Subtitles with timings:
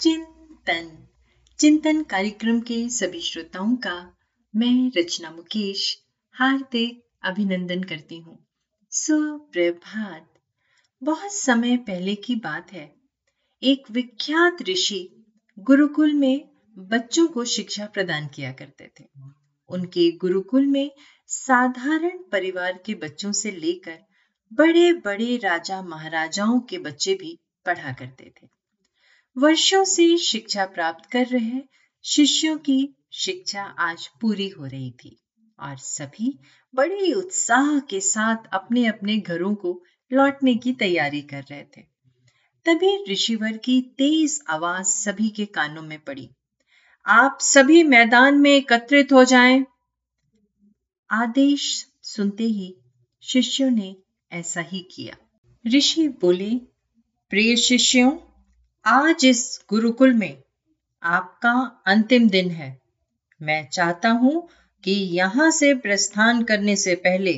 [0.00, 1.08] चिंतन।
[1.58, 4.16] चिंतन कार्यक्रम के सभी श्रोताओं का
[4.56, 5.98] मैं रचना मुकेश
[6.32, 8.46] हार्दिक अभिनंदन करती हूँ।
[8.90, 10.34] सुप्रभात।
[11.02, 12.94] बहुत समय पहले की बात है।
[13.62, 15.24] एक विख्यात ऋषि
[15.58, 16.48] गुरुकुल में
[16.78, 19.04] बच्चों को शिक्षा प्रदान किया करते थे।
[19.68, 20.90] उनके गुरुकुल में
[21.26, 23.98] साधारण परिवार के बच्चों से लेकर
[24.52, 28.59] बड़े बड़े राजा महाराजाओं के बच्चे भी पढ़ा करते थे।
[29.36, 31.60] वर्षों से शिक्षा प्राप्त कर रहे
[32.04, 35.20] शिष्यों की शिक्षा आज पूरी हो रही थी
[35.60, 36.38] और सभी
[36.74, 39.82] बड़े उत्साह के साथ अपने अपने घरों को
[40.12, 41.80] लौटने की तैयारी कर रहे थे।
[42.66, 46.30] तभी ऋषिवर की तेज आवाज़ सभी के कानों में पड़ी।
[47.06, 49.64] आप सभी मैदान में एकत्रित हो जाएँ।
[51.10, 52.76] आदेश सुनते ही
[53.22, 53.96] शिष्यों ने
[54.32, 55.16] ऐसा ही किया।
[55.66, 56.50] ऋषि बोले,
[57.30, 58.12] प्रिय शिष्यों
[58.84, 60.36] आज इस गुरुकुल में
[61.02, 61.50] आपका
[61.86, 62.68] अंतिम दिन है।
[63.40, 64.48] मैं चाहता हूँ
[64.84, 67.34] कि यहाँ से प्रस्थान करने से पहले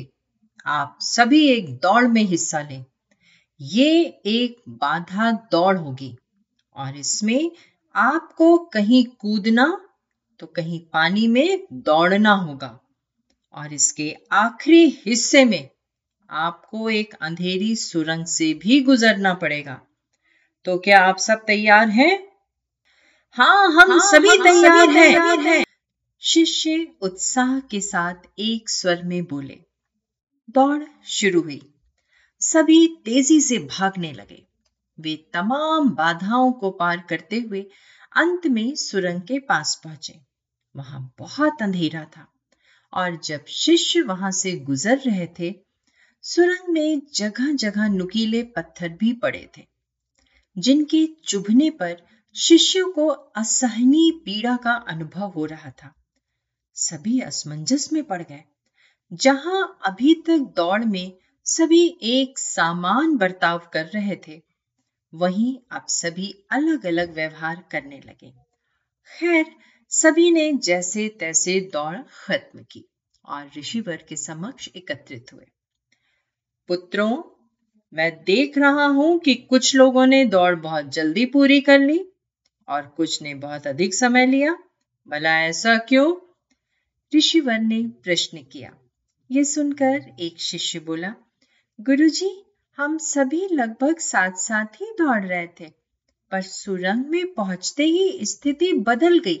[0.67, 2.85] आप सभी एक दौड़ में हिस्सा लें।
[3.59, 3.89] ये
[4.27, 6.15] एक बाधा दौड़ होगी
[6.75, 7.51] और इसमें
[7.95, 9.67] आपको कहीं कूदना
[10.39, 12.77] तो कहीं पानी में दौड़ना होगा।
[13.53, 15.69] और इसके आखिरी हिस्से में
[16.29, 19.81] आपको एक अंधेरी सुरंग से भी गुजरना पड़ेगा।
[20.65, 22.27] तो क्या आप सब तैयार हैं?
[23.31, 25.65] हाँ हम हाँ, सभी हम तैयार हैं। है।
[26.21, 29.59] शिष्य उत्साह के साथ एक स्वर में बोले।
[30.49, 31.73] दौड़ शुरू हुई।
[32.39, 34.47] सभी तेज़ी से भागने लगे।
[34.99, 37.61] वे तमाम बाधाओं को पार करते हुए
[38.15, 40.19] अंत में सुरंग के पास पहुँचे।
[40.75, 42.27] वहाँ बहुत अंधेरा था
[42.93, 45.55] और जब शिष्य वहाँ से गुजर रहे थे
[46.21, 49.72] सुरंग में जगह जगह नुकीले पत्थर भी पड़े थे।
[50.57, 52.01] जिनके चुभने पर
[52.35, 55.93] शिष्यों को असहनीय पीड़ा का अनुभव हो रहा था।
[56.73, 58.43] सभी असमंजस में पड़ गए।
[59.13, 64.41] जहाँ अभी तक दौड़ में सभी एक सामान बर्ताव कर रहे थे,
[65.13, 68.33] वहीं अब सभी अलग अलग व्यवहार करने लगे।
[69.19, 69.45] खैर,
[69.89, 72.85] सभी ने जैसे तैसे दौड़ खत्म की
[73.25, 75.45] और ऋषिवर के समक्ष एकत्रित हुए।
[76.67, 77.32] पुत्रों
[77.93, 81.99] मैं देख रहा हूँ कि कुछ लोगों ने दौड़ बहुत जल्दी पूरी कर ली
[82.67, 84.55] और कुछ ने बहुत अधिक समय लिया।
[85.07, 86.15] भला ऐसा क्यों?
[87.11, 88.71] ऋषिवर ने प्रश्न किया।
[89.29, 91.13] ये सुनकर एक शिष्य बोला,
[91.79, 92.29] गुरुजी,
[92.77, 95.65] हम सभी लगभग साथ साथ ही दौड़ रहे थे,
[96.31, 99.37] पर सुरंग में पहुँचते ही स्थिति बदल गई।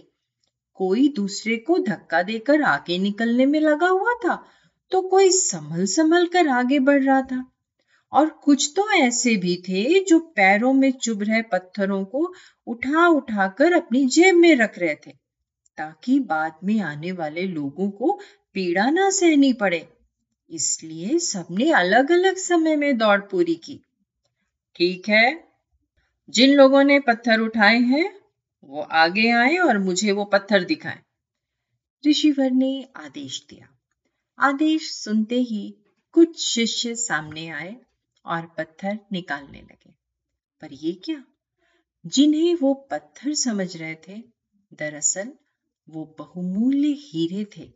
[0.79, 4.35] कोई दूसरे को धक्का देकर आगे निकलने में लगा हुआ था
[4.91, 7.43] तो कोई संभल संभल कर आगे बढ़ रहा था।
[8.13, 12.33] और कुछ तो ऐसे भी थे जो पैरों में चुभ रहे पत्थरों को
[12.67, 15.11] उठा उठाकर अपनी जेब में रख रहे थे,
[15.77, 18.19] ताकि बाद में आने वाले लोगों को
[18.53, 19.87] पीड़ा ना सहनी पड़े।
[20.49, 23.79] इसलिए सबने अलग अलग समय में दौड़ पूरी की।
[24.75, 25.43] ठीक है,
[26.29, 28.19] जिन लोगों ने पत्थर उठाए हैं,
[28.63, 30.99] वो आगे आए और मुझे वो पत्थर दिखाएँ।
[32.07, 33.67] ऋषिवर ने आदेश दिया।
[34.39, 35.77] आदेश सुनते ही
[36.11, 37.75] कुछ शिष्य सामने आए
[38.25, 39.93] और पत्थर निकालने लगे।
[40.61, 41.23] पर ये क्या?
[42.05, 44.23] जिन्हें वो पत्थर समझ रहे थे,
[44.73, 45.33] दरअसल
[45.89, 47.71] वो बहुमूल्य हीरे थे।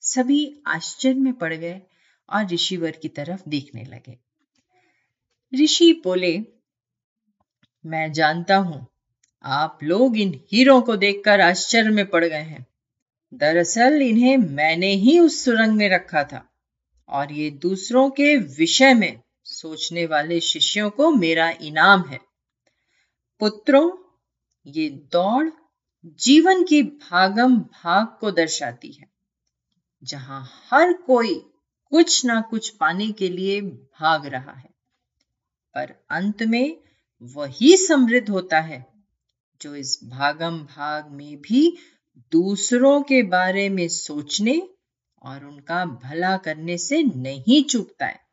[0.00, 1.82] सभी आश्चर्य में पड़ गए
[2.30, 4.18] और ऋषिवर की तरफ़ देखने लगे।
[5.64, 6.38] ऋषि बोले,
[7.86, 8.86] मैं जानता हूँ,
[9.42, 12.66] आप लोग इन हीरों को देखकर आश्चर्य में पड़ गए हैं।
[13.34, 16.48] दरअसल इन्हें मैंने ही उस सुरंग में रखा था
[17.08, 19.20] और ये दूसरों के विषय में
[19.62, 22.18] सोचने वाले शिष्यों को मेरा इनाम है।
[23.40, 23.90] पुत्रों,
[24.66, 25.48] ये दौड़
[26.06, 29.08] जीवन की भागम भाग को दर्शाती है,
[30.04, 31.34] जहाँ हर कोई
[31.92, 34.70] कुछ ना कुछ पाने के लिए भाग रहा है।
[35.74, 36.76] पर अंत में
[37.22, 38.86] वही समृद्ध होता है,
[39.60, 41.76] जो इस भागम भाग में भी
[42.32, 44.68] दूसरों के बारे में सोचने
[45.22, 48.29] और उनका भला करने से नहीं चूकता है।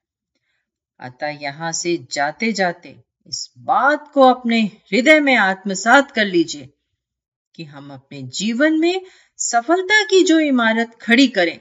[0.99, 6.73] अतः यहाँ से जाते जाते इस बात को अपने हृदय में आत्मसात कर लीजिए
[7.55, 9.01] कि हम अपने जीवन में
[9.37, 11.59] सफलता की जो इमारत खड़ी करें,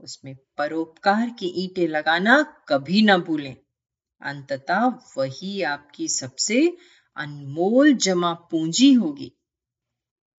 [0.00, 3.56] उसमें परोपकार की ईंटें लगाना कभी ना भूलें।
[4.22, 4.84] अंततः
[5.18, 6.76] वही आपकी सबसे
[7.16, 9.32] अनमोल जमा पूंजी होगी।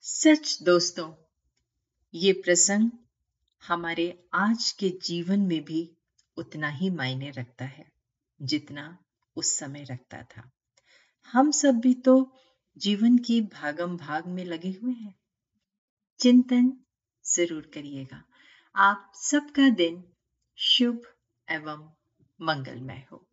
[0.02, 1.12] सच दोस्तों,
[2.14, 2.92] ये प्रसंग
[3.68, 5.98] हमारे आज के जीवन में भी
[6.38, 7.95] उतना ही मायने रखता है।
[8.42, 8.98] जितना
[9.36, 10.52] उस समय रखता था।
[11.34, 12.34] हम सब भी तो
[12.78, 15.16] जीवन की भागम भाग में लगे हुए हैं।
[16.20, 16.78] चिंतन
[17.26, 18.24] ज़रूर करिएगा।
[18.76, 20.04] आप सबका दिन
[20.56, 21.02] शुभ
[21.50, 21.90] एवं
[22.42, 23.28] मंगलमय हो।